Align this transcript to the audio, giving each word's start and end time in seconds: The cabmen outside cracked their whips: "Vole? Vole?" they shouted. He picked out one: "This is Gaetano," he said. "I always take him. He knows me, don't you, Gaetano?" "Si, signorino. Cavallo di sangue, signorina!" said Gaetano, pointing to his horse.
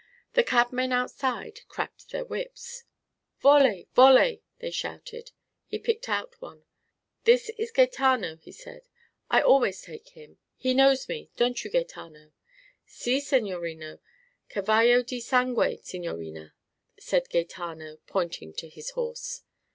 The 0.33 0.41
cabmen 0.43 0.91
outside 0.91 1.61
cracked 1.67 2.09
their 2.09 2.25
whips: 2.25 2.85
"Vole? 3.39 3.83
Vole?" 3.93 4.37
they 4.57 4.71
shouted. 4.71 5.31
He 5.67 5.77
picked 5.77 6.09
out 6.09 6.41
one: 6.41 6.63
"This 7.25 7.49
is 7.55 7.69
Gaetano," 7.69 8.37
he 8.37 8.51
said. 8.51 8.87
"I 9.29 9.41
always 9.43 9.79
take 9.83 10.09
him. 10.09 10.39
He 10.57 10.73
knows 10.73 11.07
me, 11.07 11.29
don't 11.37 11.63
you, 11.63 11.69
Gaetano?" 11.69 12.31
"Si, 12.87 13.19
signorino. 13.19 13.99
Cavallo 14.49 15.03
di 15.03 15.19
sangue, 15.21 15.77
signorina!" 15.83 16.55
said 16.97 17.29
Gaetano, 17.29 17.99
pointing 18.07 18.53
to 18.53 18.69
his 18.69 18.89
horse. 18.97 19.43